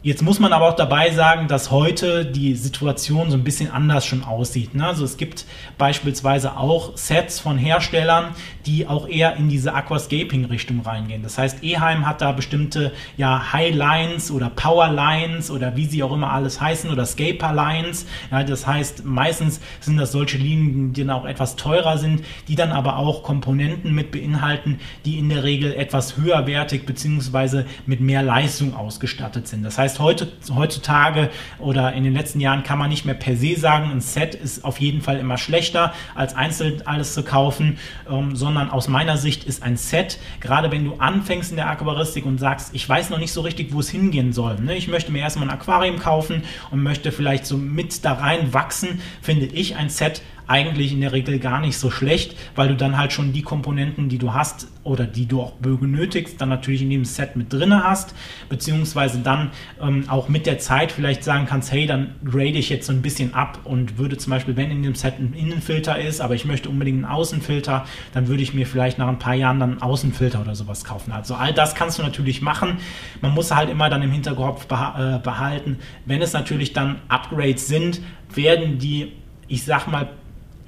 [0.02, 4.06] Jetzt muss man aber auch dabei sagen, dass heute die Situation so ein bisschen anders
[4.06, 4.74] schon aussieht.
[4.74, 4.88] Ne?
[4.88, 5.46] Also es gibt
[5.78, 8.28] beispielsweise auch Sets von Herstellern,
[8.66, 11.22] die auch eher in diese Aquascaping-Richtung reingehen.
[11.22, 16.02] Das heißt, Eheim hat da bestimmte ja, High Lines oder Power Lines oder wie sie
[16.02, 18.06] auch immer alles heißen oder Scaper Lines.
[18.32, 22.56] Ja, das heißt, meistens sind das solche Linien, die dann auch etwas teurer sind, die
[22.56, 27.64] dann aber auch Komponenten mit beinhalten, die in der Regel etwas höherwertig bzw.
[27.86, 29.64] mit mehr Leistung ausgestattet sind.
[29.64, 33.36] Das heißt, heißt, heute, heutzutage oder in den letzten Jahren kann man nicht mehr per
[33.36, 37.78] se sagen, ein Set ist auf jeden Fall immer schlechter, als einzeln alles zu kaufen,
[38.10, 42.25] ähm, sondern aus meiner Sicht ist ein Set, gerade wenn du anfängst in der Aquaristik
[42.25, 44.60] und sagst, ich weiß noch nicht so richtig, wo es hingehen soll.
[44.60, 44.75] Ne?
[44.75, 49.02] Ich möchte mir erstmal ein Aquarium kaufen und möchte vielleicht so mit da rein wachsen,
[49.21, 52.98] finde ich ein Set eigentlich in der Regel gar nicht so schlecht, weil du dann
[52.98, 56.90] halt schon die Komponenten, die du hast oder die du auch benötigst, dann natürlich in
[56.90, 58.16] dem Set mit drin hast,
[58.50, 62.88] beziehungsweise dann ähm, auch mit der Zeit vielleicht sagen kannst, hey, dann grade ich jetzt
[62.88, 66.20] so ein bisschen ab und würde zum Beispiel, wenn in dem Set ein Innenfilter ist,
[66.20, 69.60] aber ich möchte unbedingt einen Außenfilter, dann würde ich mir vielleicht nach ein paar Jahren
[69.60, 71.12] dann einen Außenfilter oder sowas kaufen.
[71.12, 72.78] Also all das kannst du natürlich machen.
[73.22, 78.02] Man muss halt immer dann im Hinterkopf äh, behalten, wenn es natürlich dann Upgrades sind,
[78.34, 79.12] werden die
[79.50, 80.08] ich sag mal,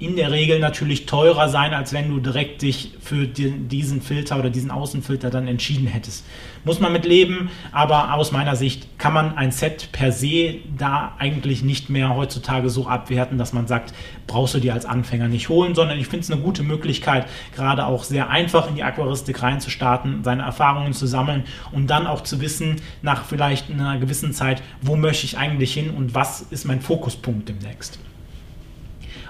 [0.02, 4.50] in der Regel natürlich teurer sein, als wenn du direkt dich für diesen Filter oder
[4.50, 6.24] diesen Außenfilter dann entschieden hättest.
[6.64, 11.14] Muss man mit leben, aber aus meiner Sicht kann man ein Set per se da
[11.18, 13.94] eigentlich nicht mehr heutzutage so abwerten, dass man sagt,
[14.26, 17.86] brauchst du dir als Anfänger nicht holen, sondern ich finde es eine gute Möglichkeit, gerade
[17.86, 22.40] auch sehr einfach in die Aquaristik reinzustarten, seine Erfahrungen zu sammeln und dann auch zu
[22.40, 26.80] wissen, nach vielleicht einer gewissen Zeit, wo möchte ich eigentlich hin und was ist mein
[26.80, 27.98] Fokuspunkt demnächst.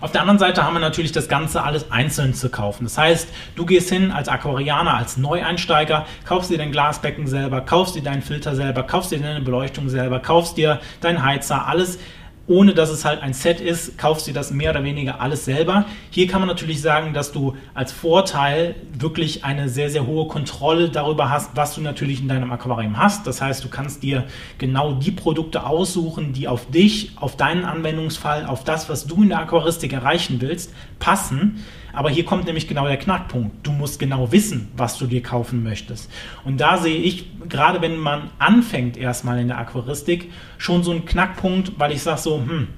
[0.02, 2.82] Auf der anderen Seite haben wir natürlich das Ganze alles einzeln zu kaufen.
[2.82, 7.94] Das heißt, du gehst hin als Aquarianer, als Neueinsteiger, kaufst dir dein Glasbecken selber, kaufst
[7.94, 12.00] dir deinen Filter selber, kaufst dir deine Beleuchtung selber, kaufst dir deinen Heizer, alles
[12.46, 15.86] ohne dass es halt ein Set ist, kaufst du das mehr oder weniger alles selber.
[16.10, 20.88] Hier kann man natürlich sagen, dass du als Vorteil wirklich eine sehr, sehr hohe Kontrolle
[20.88, 23.26] darüber hast, was du natürlich in deinem Aquarium hast.
[23.26, 24.24] Das heißt, du kannst dir
[24.58, 29.28] genau die Produkte aussuchen, die auf dich, auf deinen Anwendungsfall, auf das, was du in
[29.28, 31.64] der Aquaristik erreichen willst, passen.
[31.92, 33.66] Aber hier kommt nämlich genau der Knackpunkt.
[33.66, 36.10] Du musst genau wissen, was du dir kaufen möchtest.
[36.44, 41.04] Und da sehe ich, gerade wenn man anfängt erstmal in der Aquaristik, schon so einen
[41.04, 42.68] Knackpunkt, weil ich sage so, hm,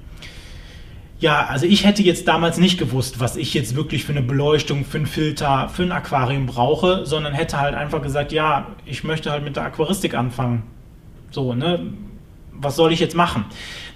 [1.17, 4.83] ja, also ich hätte jetzt damals nicht gewusst, was ich jetzt wirklich für eine Beleuchtung,
[4.83, 9.31] für einen Filter, für ein Aquarium brauche, sondern hätte halt einfach gesagt, ja, ich möchte
[9.31, 10.63] halt mit der Aquaristik anfangen.
[11.31, 11.93] So, ne?
[12.59, 13.45] was soll ich jetzt machen?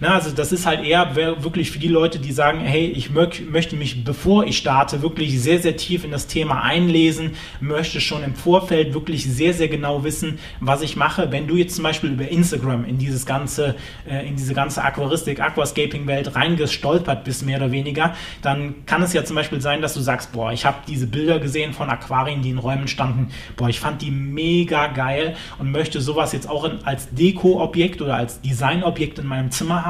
[0.01, 3.75] Na, also das ist halt eher wirklich für die Leute, die sagen, hey, ich möchte
[3.75, 8.33] mich, bevor ich starte, wirklich sehr, sehr tief in das Thema einlesen, möchte schon im
[8.33, 11.33] Vorfeld wirklich sehr, sehr genau wissen, was ich mache.
[11.33, 13.75] Wenn du jetzt zum Beispiel über Instagram in dieses ganze,
[14.09, 19.25] äh, in diese ganze Aquaristik, Aquascaping-Welt reingestolpert bist, mehr oder weniger, dann kann es ja
[19.25, 22.51] zum Beispiel sein, dass du sagst, boah, ich habe diese Bilder gesehen von Aquarien, die
[22.51, 26.85] in Räumen standen, boah, ich fand die mega geil und möchte sowas jetzt auch in,
[26.85, 29.88] als Deko-Objekt oder als Designobjekt in meinem Zimmer haben.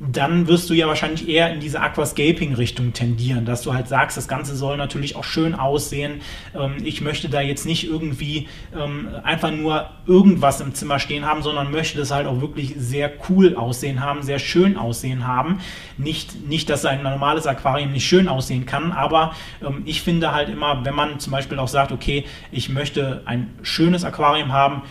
[0.00, 4.28] Dann wirst du ja wahrscheinlich eher in diese Aquascaping-Richtung tendieren, dass du halt sagst, das
[4.28, 6.20] Ganze soll natürlich auch schön aussehen.
[6.54, 11.42] Ähm, ich möchte da jetzt nicht irgendwie ähm, einfach nur irgendwas im Zimmer stehen haben,
[11.42, 15.60] sondern möchte das halt auch wirklich sehr cool aussehen haben, sehr schön aussehen haben.
[15.96, 20.48] Nicht, nicht dass ein normales Aquarium nicht schön aussehen kann, aber ähm, ich finde halt
[20.48, 24.82] immer, wenn man zum Beispiel auch sagt, okay, ich möchte ein schönes Aquarium haben,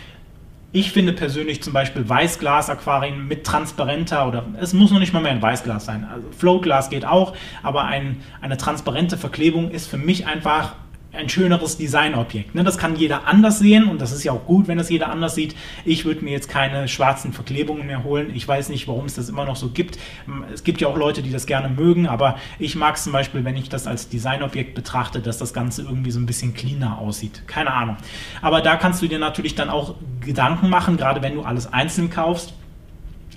[0.73, 5.31] ich finde persönlich zum Beispiel Weißglas-Aquarien mit transparenter oder es muss noch nicht mal mehr
[5.31, 6.03] ein Weißglas sein.
[6.11, 10.75] Also Floatglas geht auch, aber ein, eine transparente Verklebung ist für mich einfach
[11.13, 12.55] ein schöneres Designobjekt.
[12.55, 12.63] Ne?
[12.63, 15.35] Das kann jeder anders sehen und das ist ja auch gut, wenn das jeder anders
[15.35, 15.55] sieht.
[15.85, 18.31] Ich würde mir jetzt keine schwarzen Verklebungen mehr holen.
[18.33, 19.99] Ich weiß nicht, warum es das immer noch so gibt.
[20.51, 23.45] Es gibt ja auch Leute, die das gerne mögen, aber ich mag es zum Beispiel,
[23.45, 27.43] wenn ich das als Designobjekt betrachte, dass das Ganze irgendwie so ein bisschen cleaner aussieht.
[27.47, 27.97] Keine Ahnung.
[28.41, 32.09] Aber da kannst du dir natürlich dann auch Gedanken machen, gerade wenn du alles einzeln
[32.09, 32.53] kaufst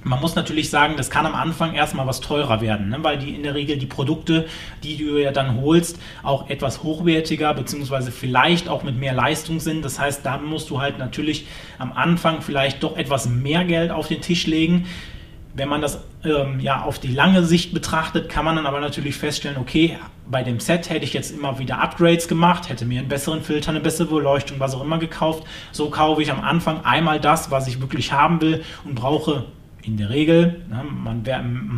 [0.07, 2.99] man muss natürlich sagen, das kann am Anfang erstmal was teurer werden, ne?
[3.03, 4.47] weil die in der Regel die Produkte,
[4.85, 9.85] die du ja dann holst, auch etwas hochwertiger beziehungsweise vielleicht auch mit mehr Leistung sind.
[9.85, 11.47] Das heißt, da musst du halt natürlich
[11.79, 14.87] am Anfang vielleicht doch etwas mehr Geld auf den Tisch legen.
[15.55, 19.17] Wenn man das ähm, ja auf die lange Sicht betrachtet, kann man dann aber natürlich
[19.17, 19.99] feststellen, okay,
[20.31, 23.71] bei dem Set hätte ich jetzt immer wieder Upgrades gemacht, hätte mir einen besseren Filter,
[23.71, 25.45] eine bessere Beleuchtung, was auch immer gekauft.
[25.73, 29.47] So kaufe ich am Anfang einmal das, was ich wirklich haben will und brauche
[29.87, 30.61] in der Regel.
[30.69, 31.23] Ne, man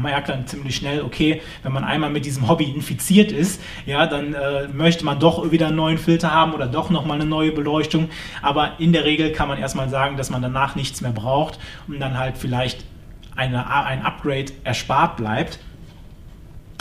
[0.02, 4.34] merkt dann ziemlich schnell, okay, wenn man einmal mit diesem Hobby infiziert ist, ja, dann
[4.34, 8.08] äh, möchte man doch wieder einen neuen Filter haben oder doch nochmal eine neue Beleuchtung.
[8.42, 12.00] Aber in der Regel kann man erstmal sagen, dass man danach nichts mehr braucht und
[12.00, 12.84] dann halt vielleicht
[13.36, 15.60] eine, ein Upgrade erspart bleibt.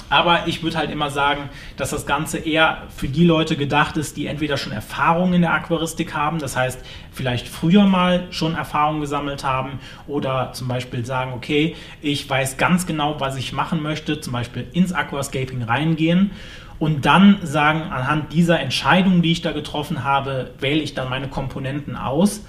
[0.09, 4.15] Aber ich würde halt immer sagen, dass das Ganze eher für die Leute gedacht ist,
[4.15, 6.79] die entweder schon Erfahrung in der Aquaristik haben, das heißt
[7.11, 12.85] vielleicht früher mal schon Erfahrung gesammelt haben oder zum Beispiel sagen, okay, ich weiß ganz
[12.85, 16.31] genau, was ich machen möchte, zum Beispiel ins Aquascaping reingehen
[16.79, 21.27] und dann sagen, anhand dieser Entscheidung, die ich da getroffen habe, wähle ich dann meine
[21.27, 22.43] Komponenten aus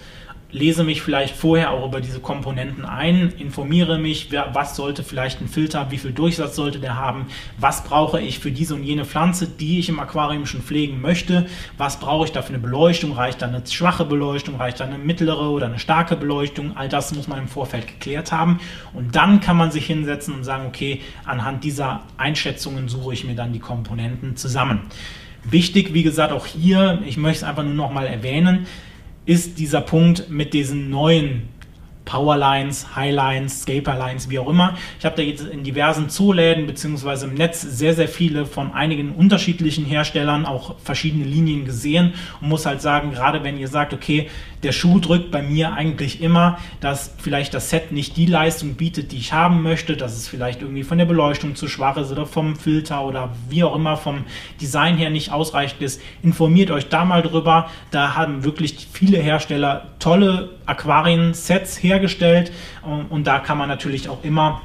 [0.50, 5.48] lese mich vielleicht vorher auch über diese Komponenten ein, informiere mich, was sollte vielleicht ein
[5.48, 7.26] Filter, wie viel Durchsatz sollte der haben,
[7.58, 11.46] was brauche ich für diese und jene Pflanze, die ich im Aquarium schon pflegen möchte,
[11.76, 14.96] was brauche ich da für eine Beleuchtung, reicht da eine schwache Beleuchtung, reicht da eine
[14.96, 18.58] mittlere oder eine starke Beleuchtung, all das muss man im Vorfeld geklärt haben
[18.94, 23.34] und dann kann man sich hinsetzen und sagen, okay, anhand dieser Einschätzungen suche ich mir
[23.34, 24.80] dann die Komponenten zusammen.
[25.44, 28.66] Wichtig, wie gesagt, auch hier, ich möchte es einfach nur noch mal erwähnen,
[29.28, 31.42] ist dieser Punkt mit diesen neuen
[32.06, 34.74] Powerlines, Highlines, Scaperlines, wie auch immer.
[34.98, 37.26] Ich habe da jetzt in diversen Zooläden bzw.
[37.26, 42.64] im Netz sehr, sehr viele von einigen unterschiedlichen Herstellern auch verschiedene Linien gesehen und muss
[42.64, 44.30] halt sagen, gerade wenn ihr sagt, okay,
[44.62, 49.12] der Schuh drückt bei mir eigentlich immer, dass vielleicht das Set nicht die Leistung bietet,
[49.12, 52.26] die ich haben möchte, dass es vielleicht irgendwie von der Beleuchtung zu schwach ist oder
[52.26, 54.24] vom Filter oder wie auch immer vom
[54.60, 56.00] Design her nicht ausreichend ist.
[56.22, 57.70] Informiert euch da mal drüber.
[57.90, 62.52] Da haben wirklich viele Hersteller tolle Aquarien-Sets hergestellt
[63.10, 64.62] und da kann man natürlich auch immer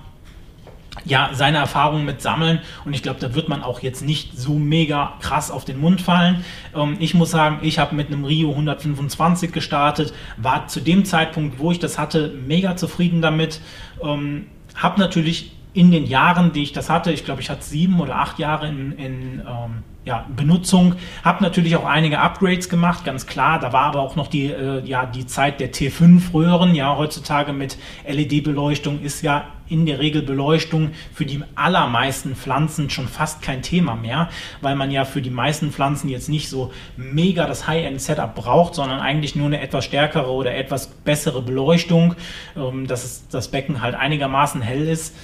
[1.05, 2.59] ja, seine Erfahrungen mit sammeln.
[2.85, 6.01] Und ich glaube, da wird man auch jetzt nicht so mega krass auf den Mund
[6.01, 6.43] fallen.
[6.75, 11.59] Ähm, ich muss sagen, ich habe mit einem Rio 125 gestartet, war zu dem Zeitpunkt,
[11.59, 13.59] wo ich das hatte, mega zufrieden damit.
[14.01, 17.99] Ähm, habe natürlich in den Jahren, die ich das hatte, ich glaube, ich hatte sieben
[17.99, 23.25] oder acht Jahre in, in ähm, ja, Benutzung, habe natürlich auch einige Upgrades gemacht, ganz
[23.25, 23.59] klar.
[23.59, 26.75] Da war aber auch noch die, äh, ja, die Zeit der T5 Röhren.
[26.75, 33.07] Ja, heutzutage mit LED-Beleuchtung ist ja in der Regel Beleuchtung für die allermeisten Pflanzen schon
[33.07, 37.47] fast kein Thema mehr, weil man ja für die meisten Pflanzen jetzt nicht so mega
[37.47, 42.15] das High-End-Setup braucht, sondern eigentlich nur eine etwas stärkere oder etwas bessere Beleuchtung,
[42.57, 45.15] ähm, dass das Becken halt einigermaßen hell ist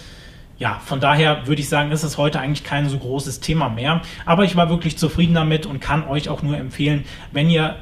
[0.59, 4.01] ja, von daher würde ich sagen, ist es heute eigentlich kein so großes Thema mehr.
[4.25, 7.77] Aber ich war wirklich zufrieden damit und kann euch auch nur empfehlen, wenn ihr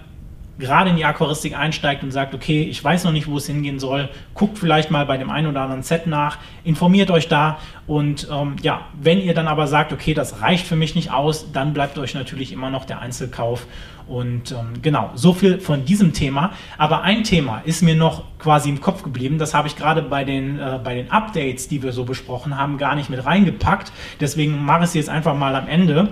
[0.60, 3.80] gerade in die Aquaristik einsteigt und sagt, okay, ich weiß noch nicht, wo es hingehen
[3.80, 8.28] soll, guckt vielleicht mal bei dem einen oder anderen Set nach, informiert euch da und
[8.32, 11.74] ähm, ja, wenn ihr dann aber sagt, okay, das reicht für mich nicht aus, dann
[11.74, 13.68] bleibt euch natürlich immer noch der Einzelkauf
[14.08, 16.52] und ähm, genau, so viel von diesem Thema.
[16.78, 20.24] Aber ein Thema ist mir noch quasi im Kopf geblieben, das habe ich gerade bei
[20.24, 23.92] den, äh, bei den Updates, die wir so besprochen haben, gar nicht mit reingepackt,
[24.22, 26.10] deswegen mache ich es jetzt einfach mal am Ende.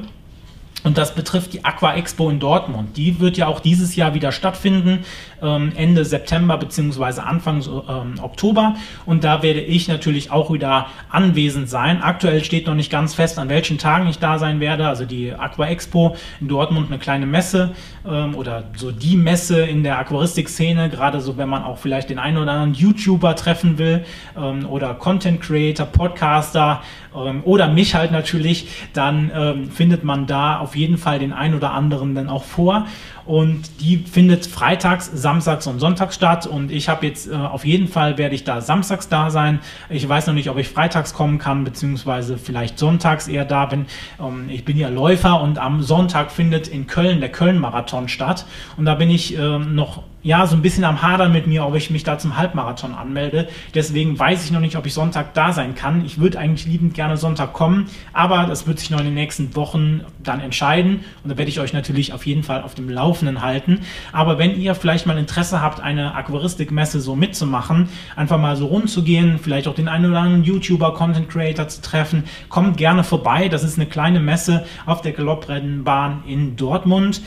[0.86, 2.96] Und das betrifft die Aqua Expo in Dortmund.
[2.96, 5.00] Die wird ja auch dieses Jahr wieder stattfinden,
[5.42, 7.22] ähm, Ende September bzw.
[7.22, 8.76] Anfang ähm, Oktober.
[9.08, 12.04] Und da werde ich natürlich auch wieder anwesend sein.
[12.04, 14.88] Aktuell steht noch nicht ganz fest, an welchen Tagen ich da sein werde.
[14.88, 17.72] Also die Aqua Expo in Dortmund, eine kleine Messe
[18.08, 22.20] ähm, oder so die Messe in der Aquaristik-Szene, gerade so, wenn man auch vielleicht den
[22.20, 24.06] einen oder anderen YouTuber treffen will
[24.38, 26.84] ähm, oder Content Creator, Podcaster
[27.16, 31.72] oder mich halt natürlich, dann ähm, findet man da auf jeden Fall den einen oder
[31.72, 32.88] anderen dann auch vor.
[33.26, 36.46] Und die findet freitags, samstags und sonntags statt.
[36.46, 39.60] Und ich habe jetzt äh, auf jeden Fall werde ich da samstags da sein.
[39.90, 43.86] Ich weiß noch nicht, ob ich freitags kommen kann, beziehungsweise vielleicht sonntags eher da bin.
[44.20, 48.46] Ähm, ich bin ja Läufer und am Sonntag findet in Köln der Köln-Marathon statt.
[48.78, 51.76] Und da bin ich äh, noch ja, so ein bisschen am Hadern mit mir, ob
[51.76, 53.48] ich mich da zum Halbmarathon anmelde.
[53.76, 56.04] Deswegen weiß ich noch nicht, ob ich Sonntag da sein kann.
[56.04, 59.56] Ich würde eigentlich liebend gerne Sonntag kommen, aber das wird sich noch in den nächsten
[59.56, 63.42] Wochen dann entscheiden und da werde ich euch natürlich auf jeden Fall auf dem Laufenden
[63.42, 63.80] halten.
[64.12, 69.40] Aber wenn ihr vielleicht mal Interesse habt, eine Aquaristikmesse so mitzumachen, einfach mal so rumzugehen,
[69.40, 73.48] vielleicht auch den einen oder anderen YouTuber, Content Creator zu treffen, kommt gerne vorbei.
[73.48, 77.22] Das ist eine kleine Messe auf der Galopprennbahn in Dortmund.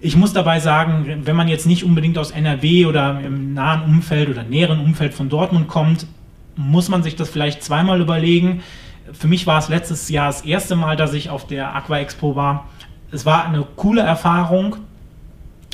[0.00, 4.28] Ich muss dabei sagen, wenn man jetzt nicht unbedingt aus NRW oder im nahen Umfeld
[4.28, 6.06] oder näheren Umfeld von Dortmund kommt,
[6.56, 8.62] muss man sich das vielleicht zweimal überlegen.
[9.12, 12.36] Für mich war es letztes Jahr das erste Mal, dass ich auf der Aqua Expo
[12.36, 12.68] war.
[13.10, 14.76] Es war eine coole Erfahrung,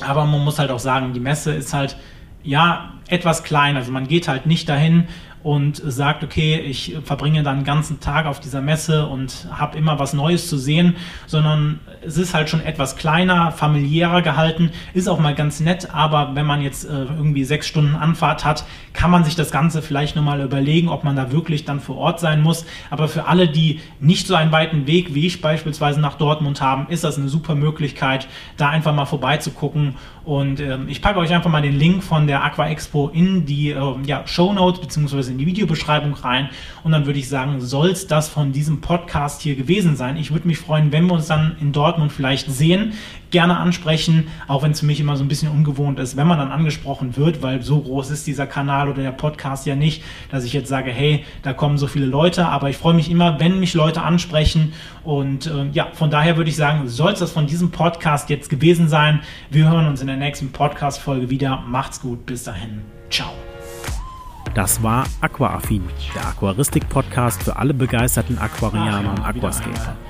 [0.03, 1.97] aber man muss halt auch sagen, die Messe ist halt
[2.43, 3.77] ja etwas klein.
[3.77, 5.09] Also man geht halt nicht dahin
[5.43, 9.99] und sagt, okay, ich verbringe dann einen ganzen Tag auf dieser Messe und habe immer
[9.99, 15.19] was Neues zu sehen, sondern es ist halt schon etwas kleiner, familiärer gehalten, ist auch
[15.19, 19.25] mal ganz nett, aber wenn man jetzt äh, irgendwie sechs Stunden Anfahrt hat, kann man
[19.25, 22.67] sich das Ganze vielleicht nochmal überlegen, ob man da wirklich dann vor Ort sein muss.
[22.91, 26.87] Aber für alle, die nicht so einen weiten Weg wie ich beispielsweise nach Dortmund haben,
[26.89, 29.95] ist das eine super Möglichkeit, da einfach mal vorbeizugucken.
[30.31, 33.71] Und ähm, ich packe euch einfach mal den Link von der Aqua Expo in die
[33.71, 35.33] äh, ja, Show Notes bzw.
[35.33, 36.51] in die Videobeschreibung rein.
[36.85, 40.17] Und dann würde ich sagen, soll es das von diesem Podcast hier gewesen sein.
[40.17, 42.93] Ich würde mich freuen, wenn wir uns dann in Dortmund vielleicht sehen,
[43.31, 46.39] gerne ansprechen, auch wenn es für mich immer so ein bisschen ungewohnt ist, wenn man
[46.39, 50.45] dann angesprochen wird, weil so groß ist dieser Kanal oder der Podcast ja nicht, dass
[50.45, 53.61] ich jetzt sage, hey, da kommen so viele Leute, aber ich freue mich immer, wenn
[53.61, 54.73] mich Leute ansprechen
[55.05, 58.51] und äh, ja, von daher würde ich sagen, soll es das von diesem Podcast jetzt
[58.51, 59.21] gewesen sein.
[59.51, 61.63] Wir hören uns in der nächsten Podcast-Folge wieder.
[61.67, 62.83] Macht's gut, bis dahin.
[63.11, 63.31] Ciao.
[64.55, 70.10] Das war Aquaaffin, der Aquaristik-Podcast für alle begeisterten Aquarianer und Aquascaper.